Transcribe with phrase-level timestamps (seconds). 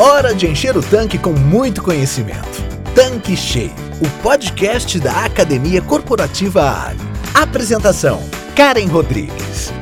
[0.00, 2.62] Hora de encher o tanque com muito conhecimento.
[2.94, 7.00] Tanque Cheio, o podcast da Academia Corporativa Ali.
[7.34, 8.20] Apresentação:
[8.54, 9.72] Karen Rodrigues.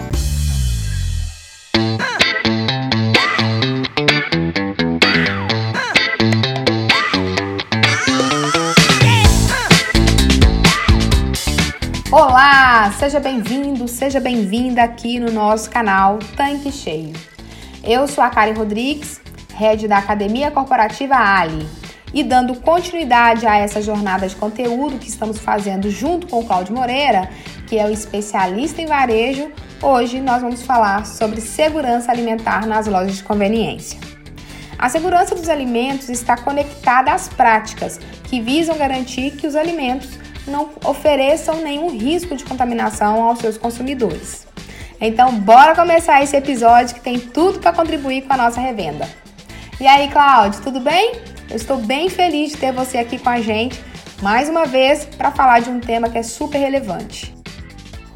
[12.11, 17.13] Olá, seja bem-vindo, seja bem-vinda aqui no nosso canal Tanque Cheio.
[17.85, 19.21] Eu sou a Karen Rodrigues,
[19.57, 21.67] head da Academia Corporativa Ali.
[22.15, 26.75] E dando continuidade a essa jornada de conteúdo que estamos fazendo junto com o Cláudio
[26.75, 27.29] Moreira,
[27.67, 29.51] que é o especialista em varejo,
[29.83, 33.99] hoje nós vamos falar sobre segurança alimentar nas lojas de conveniência.
[34.79, 40.11] A segurança dos alimentos está conectada às práticas que visam garantir que os alimentos
[40.47, 44.47] não ofereçam nenhum risco de contaminação aos seus consumidores.
[45.01, 49.09] Então, bora começar esse episódio que tem tudo para contribuir com a nossa revenda.
[49.79, 51.17] E aí, Cláudio, tudo bem?
[51.51, 53.79] Eu estou bem feliz de ter você aqui com a gente
[54.23, 57.35] mais uma vez para falar de um tema que é super relevante.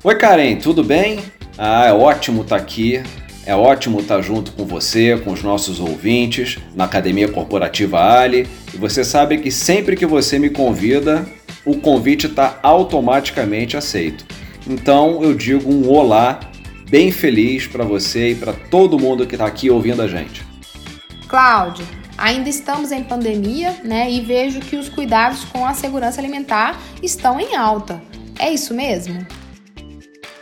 [0.03, 1.21] Oi, Karen, tudo bem?
[1.59, 3.03] Ah, é ótimo estar tá aqui.
[3.45, 8.49] É ótimo estar tá junto com você, com os nossos ouvintes, na Academia Corporativa Ali.
[8.73, 11.29] E você sabe que sempre que você me convida,
[11.67, 14.25] o convite está automaticamente aceito.
[14.67, 16.41] Então eu digo um olá
[16.89, 20.50] bem feliz para você e para todo mundo que está aqui ouvindo a gente.
[21.31, 21.87] Cláudio,
[22.19, 24.11] ainda estamos em pandemia, né?
[24.11, 28.03] E vejo que os cuidados com a segurança alimentar estão em alta.
[28.37, 29.25] É isso mesmo?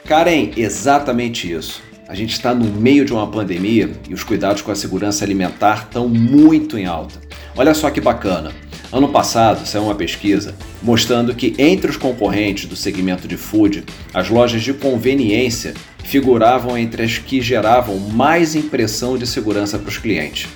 [0.06, 1.83] Karen, exatamente isso.
[2.08, 5.84] A gente está no meio de uma pandemia e os cuidados com a segurança alimentar
[5.84, 7.20] estão muito em alta.
[7.55, 8.50] Olha só que bacana.
[8.91, 14.30] Ano passado saiu uma pesquisa mostrando que entre os concorrentes do segmento de food, as
[14.30, 20.48] lojas de conveniência figuravam entre as que geravam mais impressão de segurança para os clientes.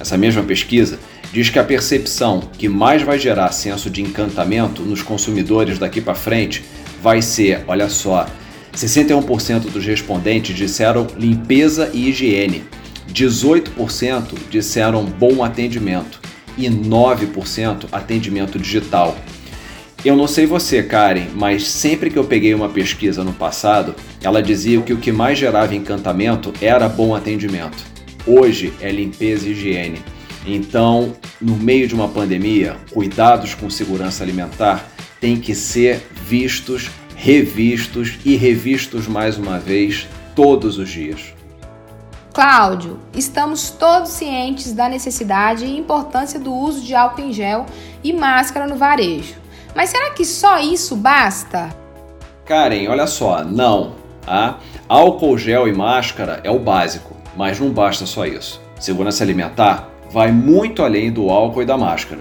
[0.00, 0.98] Essa mesma pesquisa
[1.30, 6.14] diz que a percepção que mais vai gerar senso de encantamento nos consumidores daqui para
[6.14, 6.64] frente
[7.02, 8.26] vai ser, olha só,
[8.74, 12.64] 61% dos respondentes disseram limpeza e higiene,
[13.12, 16.20] 18% disseram bom atendimento
[16.56, 19.16] e 9% atendimento digital.
[20.02, 24.42] Eu não sei você, Karen, mas sempre que eu peguei uma pesquisa no passado, ela
[24.42, 27.84] dizia que o que mais gerava encantamento era bom atendimento.
[28.26, 30.02] Hoje é limpeza e higiene.
[30.46, 34.88] Então, no meio de uma pandemia, cuidados com segurança alimentar
[35.20, 41.34] têm que ser vistos, revistos e revistos mais uma vez todos os dias.
[42.32, 47.66] Cláudio, estamos todos cientes da necessidade e importância do uso de álcool em gel
[48.02, 49.34] e máscara no varejo.
[49.74, 51.74] Mas será que só isso basta?
[52.44, 53.94] Karen, olha só, não.
[54.24, 54.58] Tá?
[54.88, 58.60] Álcool gel e máscara é o básico, mas não basta só isso.
[58.78, 62.20] Segurança alimentar vai muito além do álcool e da máscara.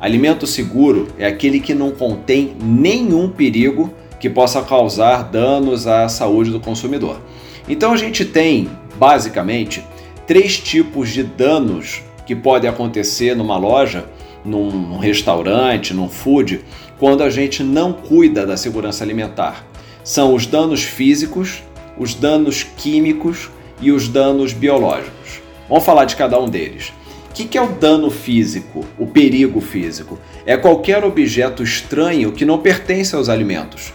[0.00, 6.50] Alimento seguro é aquele que não contém nenhum perigo que possa causar danos à saúde
[6.50, 7.20] do consumidor.
[7.68, 9.84] Então a gente tem, basicamente,
[10.26, 14.06] três tipos de danos que podem acontecer numa loja,
[14.44, 16.64] num restaurante, num food,
[16.98, 19.64] quando a gente não cuida da segurança alimentar.
[20.02, 21.62] São os danos físicos,
[21.98, 25.40] os danos químicos e os danos biológicos.
[25.68, 26.92] Vamos falar de cada um deles.
[27.30, 30.18] O que é o dano físico, o perigo físico?
[30.44, 33.92] É qualquer objeto estranho que não pertence aos alimentos.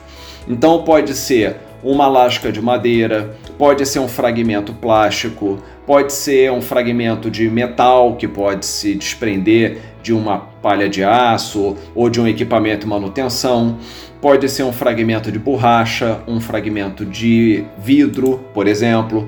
[0.48, 6.62] Então pode ser uma lasca de madeira, pode ser um fragmento plástico, pode ser um
[6.62, 12.28] fragmento de metal que pode se desprender de uma palha de aço ou de um
[12.28, 13.78] equipamento de manutenção,
[14.22, 19.28] pode ser um fragmento de borracha, um fragmento de vidro, por exemplo.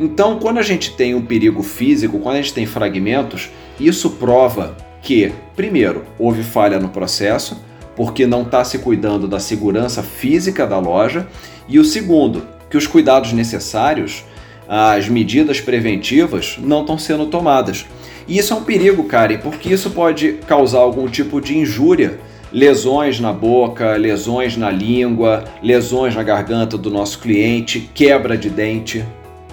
[0.00, 4.74] Então, quando a gente tem um perigo físico, quando a gente tem fragmentos, isso prova
[5.02, 7.62] que, primeiro, houve falha no processo,
[7.94, 11.28] porque não está se cuidando da segurança física da loja,
[11.68, 14.24] e o segundo, que os cuidados necessários,
[14.66, 17.84] as medidas preventivas, não estão sendo tomadas.
[18.26, 22.18] E isso é um perigo, Karen, porque isso pode causar algum tipo de injúria,
[22.50, 29.04] lesões na boca, lesões na língua, lesões na garganta do nosso cliente, quebra de dente.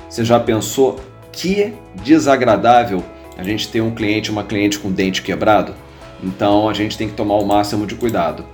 [0.10, 1.00] Você já pensou
[1.32, 1.74] que
[2.04, 3.04] desagradável
[3.38, 5.76] a gente ter um cliente, uma cliente com dente quebrado?
[6.24, 8.46] Então a gente tem que tomar o máximo de cuidado.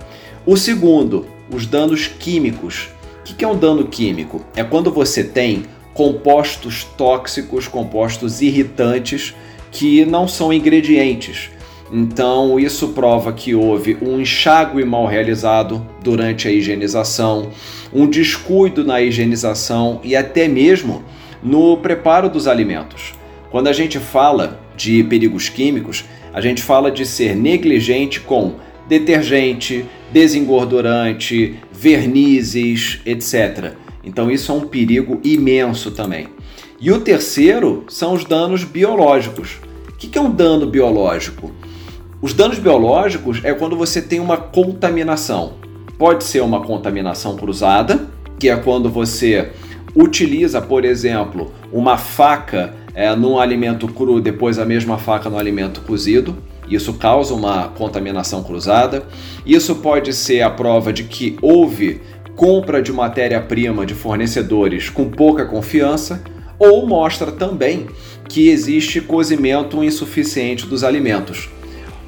[0.44, 2.88] O segundo, os danos químicos.
[3.20, 4.44] O que é um dano químico?
[4.54, 5.64] É quando você tem
[5.94, 9.34] compostos tóxicos, compostos irritantes
[9.70, 11.50] que não são ingredientes.
[11.90, 17.50] Então, isso prova que houve um enxágue mal realizado durante a higienização,
[17.92, 21.04] um descuido na higienização e até mesmo
[21.44, 23.12] no preparo dos alimentos.
[23.50, 28.54] Quando a gente fala de perigos químicos, a gente fala de ser negligente com
[28.88, 33.74] detergente, desengordurante, vernizes, etc.
[34.02, 36.28] Então isso é um perigo imenso também.
[36.80, 39.58] E o terceiro são os danos biológicos.
[39.88, 41.52] O que é um dano biológico?
[42.20, 45.54] Os danos biológicos é quando você tem uma contaminação.
[45.98, 48.08] Pode ser uma contaminação cruzada,
[48.38, 49.52] que é quando você
[49.94, 55.80] utiliza, por exemplo, uma faca é, num alimento cru, depois a mesma faca no alimento
[55.82, 56.36] cozido.
[56.68, 59.04] Isso causa uma contaminação cruzada.
[59.44, 62.00] Isso pode ser a prova de que houve
[62.34, 66.22] compra de matéria-prima de fornecedores com pouca confiança,
[66.58, 67.86] ou mostra também
[68.28, 71.48] que existe cozimento insuficiente dos alimentos.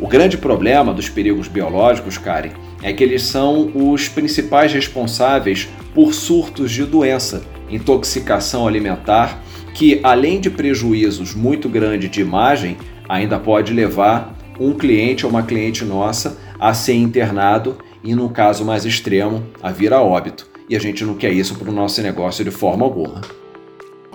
[0.01, 2.51] O grande problema dos perigos biológicos, Karen,
[2.83, 9.43] é que eles são os principais responsáveis por surtos de doença, intoxicação alimentar,
[9.75, 12.77] que além de prejuízos muito grandes de imagem,
[13.09, 18.65] ainda pode levar um cliente ou uma cliente nossa a ser internado e, no caso
[18.65, 20.49] mais extremo, a vir a óbito.
[20.69, 23.21] E a gente não quer isso para o nosso negócio de forma alguma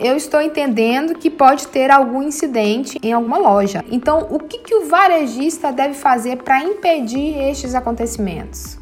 [0.01, 3.85] eu estou entendendo que pode ter algum incidente em alguma loja.
[3.91, 8.79] Então, o que, que o varejista deve fazer para impedir estes acontecimentos?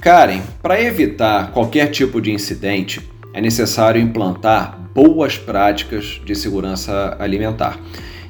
[0.00, 3.00] Karen, para evitar qualquer tipo de incidente,
[3.34, 7.80] é necessário implantar boas práticas de segurança alimentar.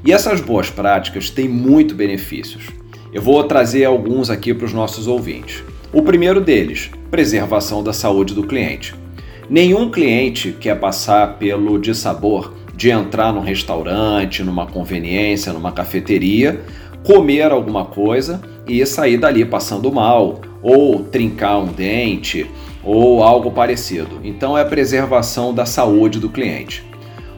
[0.02, 2.68] E essas boas práticas têm muito benefícios.
[3.12, 5.62] Eu vou trazer alguns aqui para os nossos ouvintes.
[5.92, 8.94] O primeiro deles, preservação da saúde do cliente.
[9.48, 16.62] Nenhum cliente quer passar pelo dissabor de entrar num restaurante, numa conveniência, numa cafeteria,
[17.04, 22.50] comer alguma coisa e sair dali passando mal, ou trincar um dente,
[22.84, 24.20] ou algo parecido.
[24.22, 26.84] Então é a preservação da saúde do cliente.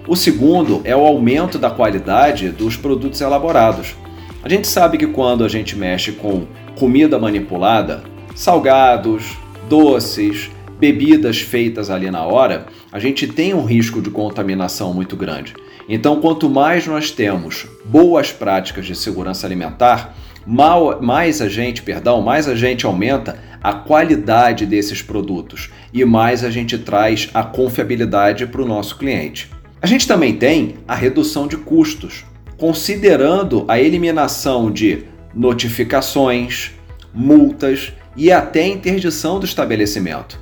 [0.09, 3.95] O segundo é o aumento da qualidade dos produtos elaborados.
[4.43, 6.47] A gente sabe que quando a gente mexe com
[6.79, 8.05] comida manipulada,
[8.35, 9.37] salgados,
[9.69, 15.55] doces, bebidas feitas ali na hora, a gente tem um risco de contaminação muito grande.
[15.89, 20.15] Então, quanto mais nós temos boas práticas de segurança alimentar,
[20.47, 26.51] mais a gente, perdão, mais a gente aumenta a qualidade desses produtos e mais a
[26.51, 29.51] gente traz a confiabilidade para o nosso cliente.
[29.83, 32.25] A gente também tem a redução de custos,
[32.57, 35.05] considerando a eliminação de
[35.35, 36.73] notificações,
[37.13, 40.39] multas e até interdição do estabelecimento.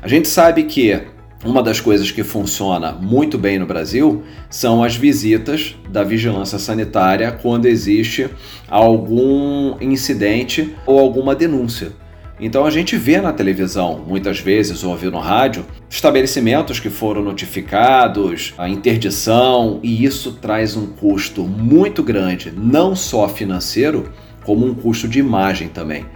[0.00, 1.02] A gente sabe que
[1.44, 7.30] uma das coisas que funciona muito bem no Brasil são as visitas da vigilância sanitária
[7.30, 8.28] quando existe
[8.68, 11.92] algum incidente ou alguma denúncia.
[12.40, 17.22] Então a gente vê na televisão, muitas vezes, ou ouve no rádio, estabelecimentos que foram
[17.22, 24.12] notificados, a interdição, e isso traz um custo muito grande, não só financeiro,
[24.44, 26.06] como um custo de imagem também.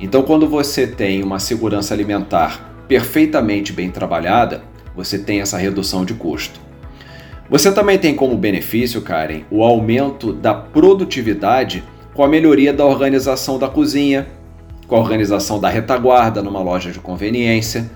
[0.00, 4.62] Então, quando você tem uma segurança alimentar perfeitamente bem trabalhada,
[4.94, 6.60] você tem essa redução de custo.
[7.48, 11.84] Você também tem como benefício, Karen, o aumento da produtividade
[12.14, 14.26] com a melhoria da organização da cozinha,
[14.86, 17.90] com a organização da retaguarda numa loja de conveniência.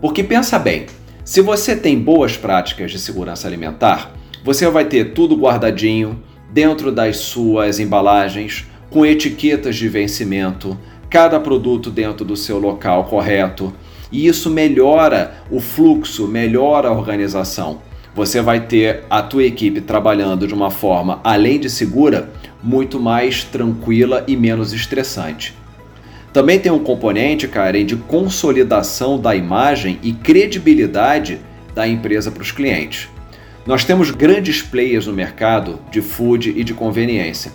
[0.00, 0.86] Porque pensa bem,
[1.24, 4.12] se você tem boas práticas de segurança alimentar,
[4.44, 10.76] você vai ter tudo guardadinho dentro das suas embalagens, com etiquetas de vencimento,
[11.08, 13.72] cada produto dentro do seu local correto
[14.10, 17.80] e isso melhora o fluxo, melhora a organização.
[18.14, 22.30] Você vai ter a tua equipe trabalhando de uma forma, além de segura,
[22.62, 25.54] muito mais tranquila e menos estressante.
[26.32, 31.40] Também tem um componente, Karen, de consolidação da imagem e credibilidade
[31.74, 33.08] da empresa para os clientes.
[33.66, 37.52] Nós temos grandes players no mercado de food e de conveniência.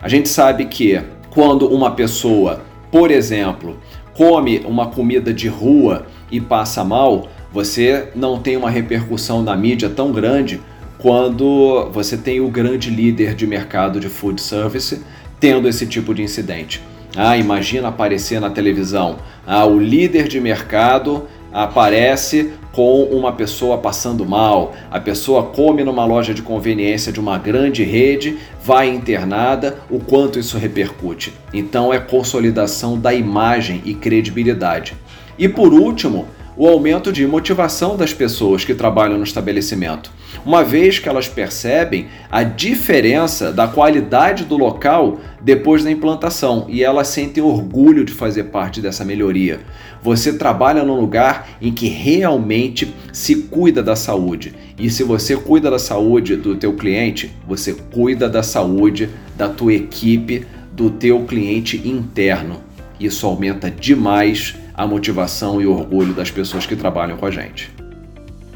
[0.00, 3.78] A gente sabe que quando uma pessoa, por exemplo,
[4.16, 9.88] come uma comida de rua e passa mal, você não tem uma repercussão na mídia
[9.88, 10.60] tão grande
[10.98, 15.02] quando você tem o grande líder de mercado de food service
[15.40, 16.82] tendo esse tipo de incidente.
[17.16, 19.18] Ah, imagina aparecer na televisão.
[19.46, 26.04] Ah, o líder de mercado aparece com uma pessoa passando mal, a pessoa come numa
[26.04, 31.32] loja de conveniência de uma grande rede, vai internada, o quanto isso repercute.
[31.52, 34.96] Então é consolidação da imagem e credibilidade.
[35.38, 36.26] E por último,
[36.56, 40.12] o aumento de motivação das pessoas que trabalham no estabelecimento,
[40.44, 46.82] uma vez que elas percebem a diferença da qualidade do local depois da implantação e
[46.82, 49.60] elas sentem orgulho de fazer parte dessa melhoria.
[50.02, 54.54] Você trabalha num lugar em que realmente se cuida da saúde.
[54.78, 59.72] E se você cuida da saúde do teu cliente, você cuida da saúde da tua
[59.72, 62.60] equipe, do teu cliente interno.
[62.98, 67.70] Isso aumenta demais a motivação e o orgulho das pessoas que trabalham com a gente.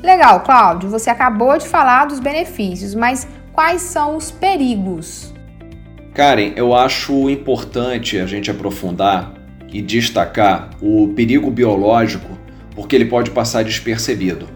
[0.02, 5.34] Legal, Cláudio, você acabou de falar dos benefícios, mas quais são os perigos?
[6.14, 9.34] Karen, eu acho importante a gente aprofundar
[9.72, 12.38] e destacar o perigo biológico,
[12.74, 14.48] porque ele pode passar despercebido.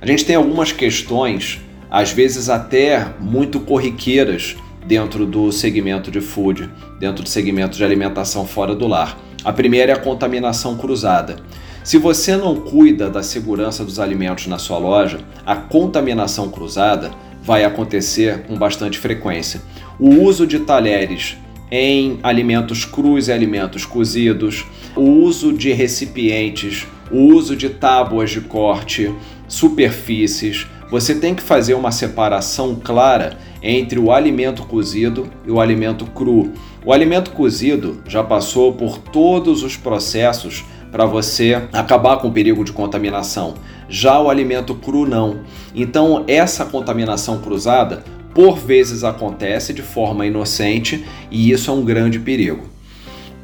[0.00, 4.56] A gente tem algumas questões, às vezes até muito corriqueiras,
[4.86, 9.18] dentro do segmento de food, dentro do segmento de alimentação fora do lar.
[9.44, 11.36] A primeira é a contaminação cruzada.
[11.82, 17.10] Se você não cuida da segurança dos alimentos na sua loja, a contaminação cruzada
[17.42, 19.62] vai acontecer com bastante frequência.
[19.98, 21.36] O uso de talheres
[21.70, 28.40] em alimentos crus e alimentos cozidos, o uso de recipientes, o uso de tábuas de
[28.40, 29.14] corte,
[29.48, 30.66] superfícies.
[30.90, 36.52] Você tem que fazer uma separação clara entre o alimento cozido e o alimento cru.
[36.84, 42.64] O alimento cozido já passou por todos os processos para você acabar com o perigo
[42.64, 43.54] de contaminação.
[43.88, 45.40] Já o alimento cru não.
[45.74, 48.02] Então, essa contaminação cruzada
[48.34, 52.64] por vezes acontece de forma inocente e isso é um grande perigo.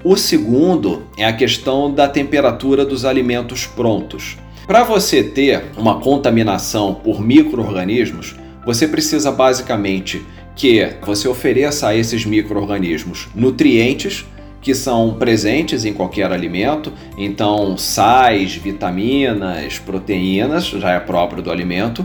[0.04, 4.36] O segundo é a questão da temperatura dos alimentos prontos.
[4.66, 8.34] Para você ter uma contaminação por micro-organismos,
[8.66, 14.26] você precisa basicamente que você ofereça a esses micro-organismos nutrientes
[14.60, 22.04] que são presentes em qualquer alimento, então sais, vitaminas, proteínas, já é próprio do alimento,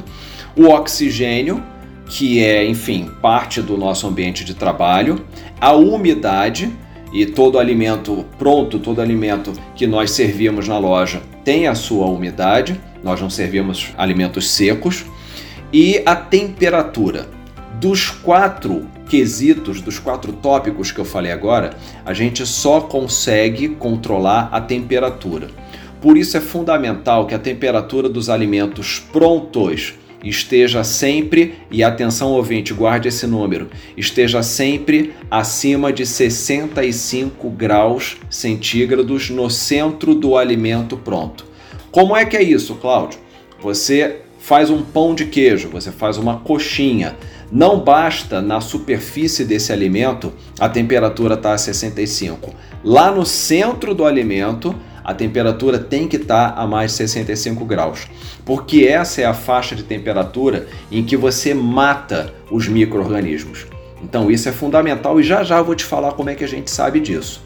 [0.56, 1.63] o oxigênio,
[2.06, 5.25] que é, enfim, parte do nosso ambiente de trabalho,
[5.60, 6.72] a umidade,
[7.12, 12.80] e todo alimento pronto, todo alimento que nós servimos na loja tem a sua umidade,
[13.03, 15.06] nós não servimos alimentos secos,
[15.72, 17.28] e a temperatura.
[17.80, 21.72] Dos quatro quesitos, dos quatro tópicos que eu falei agora,
[22.06, 25.50] a gente só consegue controlar a temperatura.
[26.00, 32.74] Por isso é fundamental que a temperatura dos alimentos prontos esteja sempre, e atenção ouvinte,
[32.74, 41.46] guarde esse número, esteja sempre acima de 65 graus centígrados no centro do alimento pronto.
[41.92, 43.20] Como é que é isso, Cláudio?
[43.60, 47.16] Você faz um pão de queijo, você faz uma coxinha.
[47.52, 52.54] Não basta na superfície desse alimento a temperatura estar tá a 65.
[52.84, 57.64] Lá no centro do alimento, a temperatura tem que estar tá a mais de 65
[57.66, 58.08] graus,
[58.44, 63.68] porque essa é a faixa de temperatura em que você mata os micro-organismos.
[64.04, 66.72] Então isso é fundamental e já já vou te falar como é que a gente
[66.72, 67.44] sabe disso.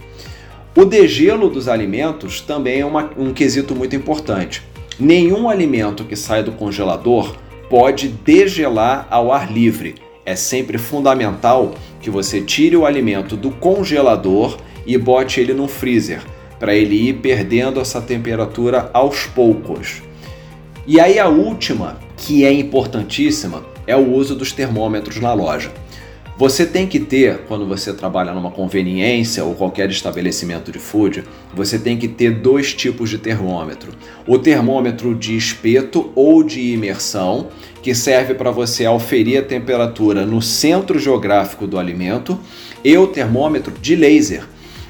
[0.74, 4.64] O degelo dos alimentos também é uma, um quesito muito importante.
[5.00, 7.36] Nenhum alimento que sai do congelador
[7.70, 9.96] pode degelar ao ar livre.
[10.26, 16.22] É sempre fundamental que você tire o alimento do congelador e bote ele no freezer,
[16.58, 20.02] para ele ir perdendo essa temperatura aos poucos.
[20.88, 25.74] E aí a última, que é importantíssima, é o uso dos termômetros na loja.
[26.38, 31.24] Você tem que ter, quando você trabalha numa conveniência ou qualquer estabelecimento de food,
[31.54, 33.94] você tem que ter dois tipos de termômetro.
[34.28, 37.48] O termômetro de espeto ou de imersão,
[37.82, 42.38] que serve para você auferir a temperatura no centro geográfico do alimento,
[42.84, 44.44] e o termômetro de laser,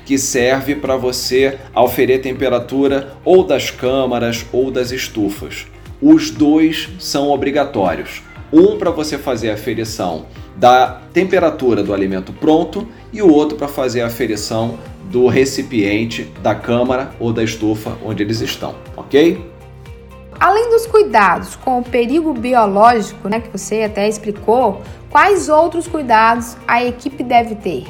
[0.03, 5.67] que serve para você auferir a temperatura ou das câmaras ou das estufas.
[6.01, 8.23] Os dois são obrigatórios.
[8.51, 10.25] Um para você fazer a aferição
[10.55, 14.77] da temperatura do alimento pronto e o outro para fazer a aferição
[15.11, 19.53] do recipiente, da câmara ou da estufa onde eles estão, ok?
[20.39, 26.57] Além dos cuidados com o perigo biológico, né, que você até explicou, quais outros cuidados
[26.67, 27.85] a equipe deve ter?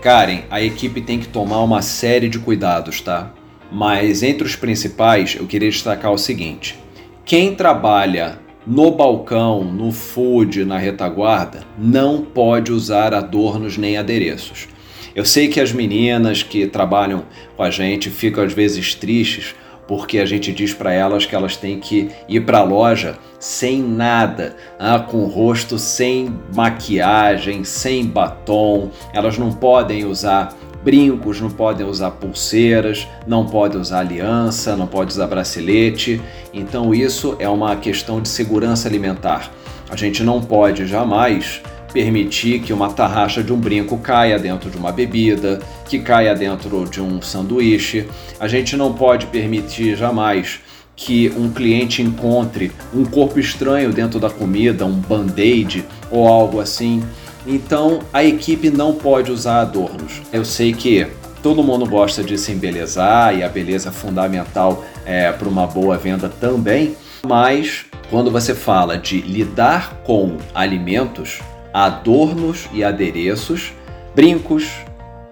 [0.00, 3.32] Karen, a equipe tem que tomar uma série de cuidados, tá?
[3.70, 6.78] Mas entre os principais, eu queria destacar o seguinte:
[7.24, 14.68] quem trabalha no balcão, no food, na retaguarda, não pode usar adornos nem adereços.
[15.14, 17.24] Eu sei que as meninas que trabalham
[17.56, 19.54] com a gente ficam às vezes tristes
[19.90, 23.82] porque a gente diz para elas que elas têm que ir para a loja sem
[23.82, 31.50] nada, ah, com o rosto sem maquiagem, sem batom, elas não podem usar brincos, não
[31.50, 36.20] podem usar pulseiras, não pode usar aliança, não pode usar bracelete.
[36.52, 39.50] Então isso é uma questão de segurança alimentar.
[39.88, 41.60] A gente não pode jamais
[41.92, 46.88] permitir que uma tarraxa de um brinco caia dentro de uma bebida, que caia dentro
[46.88, 48.06] de um sanduíche.
[48.38, 50.60] A gente não pode permitir jamais
[50.94, 57.02] que um cliente encontre um corpo estranho dentro da comida, um band-aid ou algo assim.
[57.50, 60.22] Então a equipe não pode usar adornos.
[60.32, 61.04] Eu sei que
[61.42, 65.98] todo mundo gosta de se embelezar e a beleza é fundamental é, para uma boa
[65.98, 66.94] venda também,
[67.26, 71.40] mas quando você fala de lidar com alimentos,
[71.74, 73.72] adornos e adereços,
[74.14, 74.70] brincos,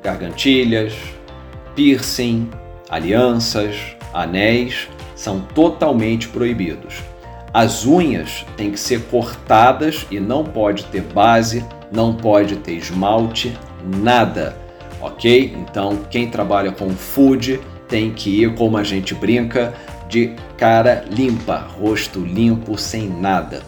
[0.02, 0.94] gargantilhas,
[1.76, 2.50] piercing,
[2.90, 3.76] alianças,
[4.12, 6.96] anéis são totalmente proibidos.
[7.54, 13.56] As unhas têm que ser cortadas e não pode ter base, não pode ter esmalte,
[13.84, 14.56] nada,
[15.00, 15.54] ok?
[15.56, 19.74] Então, quem trabalha com food tem que ir, como a gente brinca,
[20.08, 23.62] de cara limpa, rosto limpo, sem nada.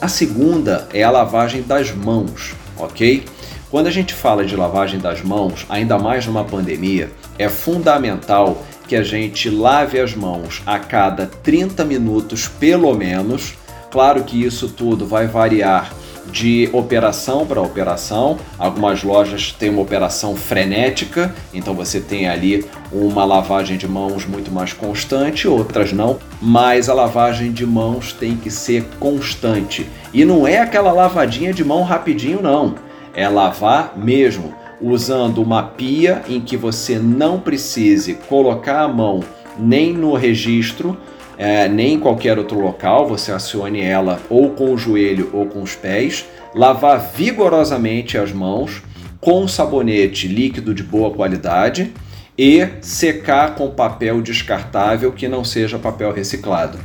[0.00, 3.24] A segunda é a lavagem das mãos, ok?
[3.70, 8.96] Quando a gente fala de lavagem das mãos, ainda mais numa pandemia, é fundamental que
[8.96, 13.54] a gente lave as mãos a cada 30 minutos pelo menos.
[13.90, 15.92] Claro que isso tudo vai variar
[16.30, 18.38] de operação para operação.
[18.58, 24.50] Algumas lojas têm uma operação frenética, então você tem ali uma lavagem de mãos muito
[24.50, 29.86] mais constante, outras não, mas a lavagem de mãos tem que ser constante.
[30.12, 32.74] E não é aquela lavadinha de mão rapidinho, não.
[33.14, 39.20] É lavar mesmo, usando uma pia em que você não precise colocar a mão
[39.58, 40.96] nem no registro
[41.38, 45.62] é, nem em qualquer outro local, você acione ela ou com o joelho ou com
[45.62, 48.82] os pés, lavar vigorosamente as mãos
[49.20, 51.92] com sabonete líquido de boa qualidade
[52.36, 56.78] e secar com papel descartável que não seja papel reciclado.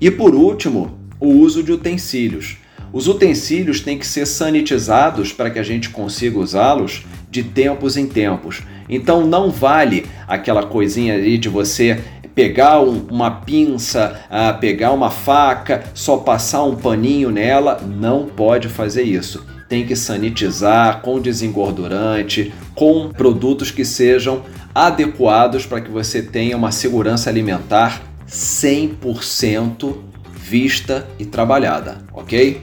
[0.00, 2.56] E por último, o uso de utensílios.
[2.92, 8.06] Os utensílios têm que ser sanitizados para que a gente consiga usá-los de tempos em
[8.06, 8.62] tempos.
[8.88, 12.00] Então não vale aquela coisinha ali de você
[12.38, 18.68] pegar um, uma pinça, uh, pegar uma faca, só passar um paninho nela, não pode
[18.68, 19.44] fazer isso.
[19.68, 26.70] Tem que sanitizar com desengordurante, com produtos que sejam adequados para que você tenha uma
[26.70, 29.96] segurança alimentar 100%
[30.32, 32.62] vista e trabalhada, ok?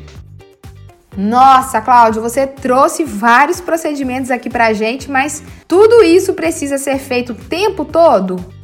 [1.18, 7.34] Nossa, Cláudio, você trouxe vários procedimentos aqui pra gente, mas tudo isso precisa ser feito
[7.34, 8.55] o tempo todo?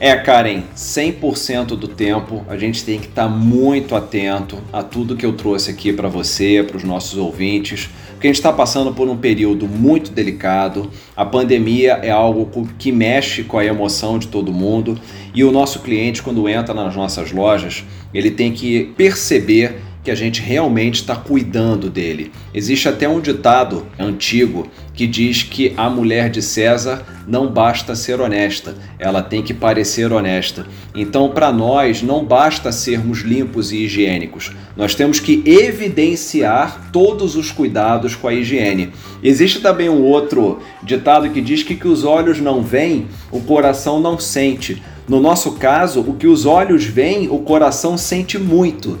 [0.00, 5.16] É, Karen, 100% do tempo a gente tem que estar tá muito atento a tudo
[5.16, 8.94] que eu trouxe aqui para você, para os nossos ouvintes, porque a gente está passando
[8.94, 10.88] por um período muito delicado.
[11.16, 14.96] A pandemia é algo que mexe com a emoção de todo mundo
[15.34, 17.84] e o nosso cliente, quando entra nas nossas lojas,
[18.14, 22.30] ele tem que perceber que a gente realmente está cuidando dele.
[22.54, 28.20] Existe até um ditado antigo que diz que a mulher de César não basta ser
[28.20, 30.66] honesta, ela tem que parecer honesta.
[30.92, 37.52] Então, para nós, não basta sermos limpos e higiênicos, nós temos que evidenciar todos os
[37.52, 38.90] cuidados com a higiene.
[39.22, 44.00] Existe também um outro ditado que diz que, que os olhos não veem, o coração
[44.00, 44.82] não sente.
[45.08, 48.98] No nosso caso, o que os olhos veem, o coração sente muito.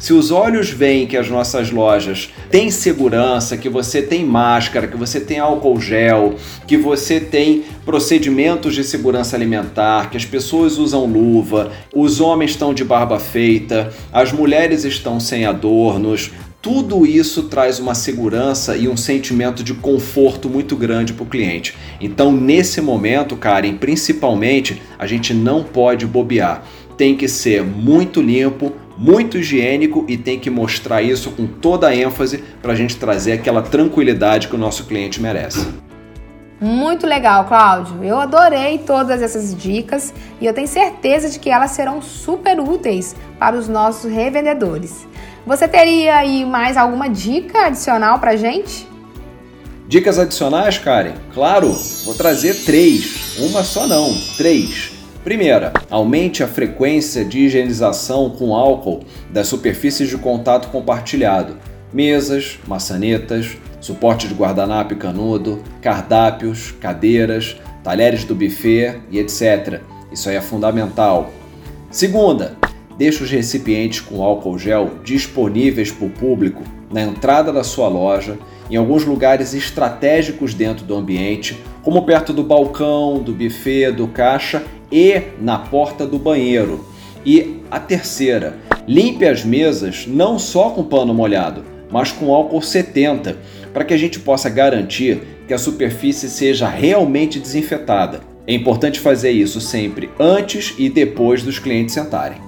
[0.00, 4.96] Se os olhos veem que as nossas lojas têm segurança, que você tem máscara, que
[4.96, 6.36] você tem álcool gel,
[6.66, 12.72] que você tem procedimentos de segurança alimentar, que as pessoas usam luva, os homens estão
[12.72, 16.30] de barba feita, as mulheres estão sem adornos,
[16.62, 21.76] tudo isso traz uma segurança e um sentimento de conforto muito grande para o cliente.
[22.00, 26.64] Então, nesse momento, Karen, principalmente, a gente não pode bobear.
[26.96, 31.96] Tem que ser muito limpo, muito higiênico e tem que mostrar isso com toda a
[31.96, 35.66] ênfase para a gente trazer aquela tranquilidade que o nosso cliente merece.
[36.60, 38.04] Muito legal, Cláudio.
[38.04, 43.16] Eu adorei todas essas dicas e eu tenho certeza de que elas serão super úteis
[43.38, 45.08] para os nossos revendedores.
[45.46, 48.86] Você teria aí mais alguma dica adicional para gente?
[49.88, 51.14] Dicas adicionais, Karen?
[51.32, 51.72] Claro,
[52.04, 53.38] vou trazer três.
[53.38, 54.99] Uma só não, três.
[55.22, 61.58] Primeira, aumente a frequência de higienização com álcool das superfícies de contato compartilhado,
[61.92, 69.82] mesas, maçanetas, suporte de guardanapo e canudo, cardápios, cadeiras, talheres do buffet e etc.
[70.10, 71.30] Isso aí é fundamental.
[71.90, 72.56] Segunda,
[72.96, 78.38] deixe os recipientes com álcool gel disponíveis para o público na entrada da sua loja
[78.70, 84.62] em alguns lugares estratégicos dentro do ambiente, como perto do balcão, do buffet, do caixa
[84.90, 86.84] e na porta do banheiro.
[87.24, 93.36] E a terceira, limpe as mesas não só com pano molhado, mas com álcool 70,
[93.72, 98.20] para que a gente possa garantir que a superfície seja realmente desinfetada.
[98.46, 102.38] É importante fazer isso sempre antes e depois dos clientes sentarem.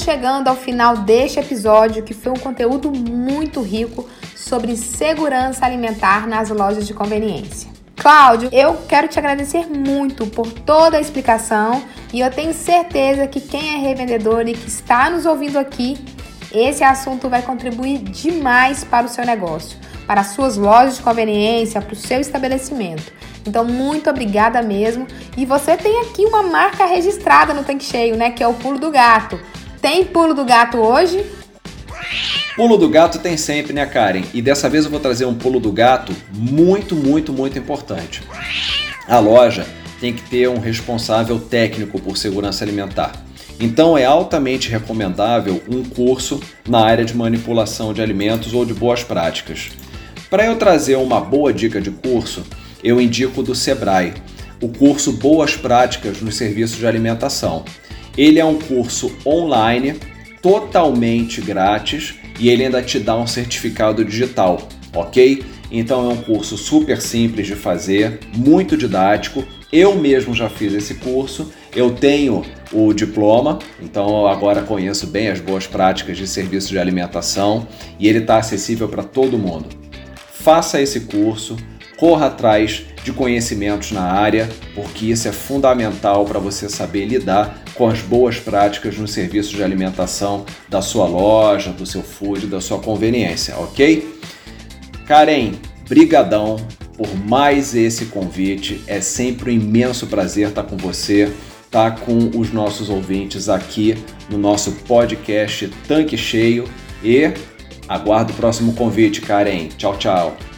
[0.00, 6.48] Chegando ao final deste episódio que foi um conteúdo muito rico sobre segurança alimentar nas
[6.48, 7.70] lojas de conveniência.
[7.96, 11.82] Cláudio, eu quero te agradecer muito por toda a explicação
[12.12, 15.98] e eu tenho certeza que quem é revendedor e que está nos ouvindo aqui,
[16.50, 21.80] esse assunto vai contribuir demais para o seu negócio, para as suas lojas de conveniência,
[21.82, 23.12] para o seu estabelecimento.
[23.46, 25.06] Então, muito obrigada mesmo.
[25.36, 28.30] E você tem aqui uma marca registrada no tanque cheio, né?
[28.30, 29.38] Que é o pulo do gato.
[29.80, 31.24] Tem pulo do gato hoje?
[32.54, 34.24] Pulo do gato tem sempre, né, Karen?
[34.34, 38.22] E dessa vez eu vou trazer um pulo do gato muito, muito, muito importante.
[39.08, 39.66] A loja
[39.98, 43.12] tem que ter um responsável técnico por segurança alimentar.
[43.58, 49.02] Então é altamente recomendável um curso na área de manipulação de alimentos ou de boas
[49.02, 49.70] práticas.
[50.28, 52.44] Para eu trazer uma boa dica de curso,
[52.84, 54.14] eu indico do Sebrae,
[54.60, 57.64] o curso Boas Práticas nos Serviços de Alimentação.
[58.16, 59.96] Ele é um curso online,
[60.42, 65.44] totalmente grátis e ele ainda te dá um certificado digital, ok?
[65.70, 69.44] Então é um curso super simples de fazer, muito didático.
[69.72, 72.42] Eu mesmo já fiz esse curso, eu tenho
[72.72, 77.68] o diploma, então agora conheço bem as boas práticas de serviço de alimentação
[77.98, 79.66] e ele está acessível para todo mundo.
[80.32, 81.56] Faça esse curso,
[81.96, 87.88] corra atrás de conhecimentos na área, porque isso é fundamental para você saber lidar com
[87.88, 92.78] as boas práticas no serviço de alimentação da sua loja, do seu food, da sua
[92.78, 94.20] conveniência, ok?
[95.06, 95.52] Karen,
[95.88, 96.56] brigadão
[96.94, 98.82] por mais esse convite.
[98.86, 101.32] É sempre um imenso prazer estar com você,
[101.64, 103.96] estar com os nossos ouvintes aqui
[104.28, 106.68] no nosso podcast Tanque Cheio
[107.02, 107.32] e
[107.88, 109.68] aguardo o próximo convite, Karen.
[109.68, 110.49] Tchau, tchau.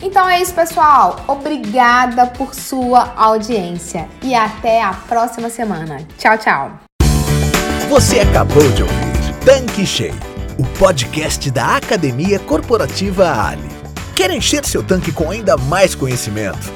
[0.00, 1.24] Então é isso, pessoal.
[1.26, 6.06] Obrigada por sua audiência e até a próxima semana.
[6.18, 6.72] Tchau, tchau.
[7.88, 10.14] Você acabou de ouvir Tanque Cheio,
[10.58, 13.68] o podcast da Academia Corporativa Ali.
[14.14, 16.75] Quer encher seu tanque com ainda mais conhecimento?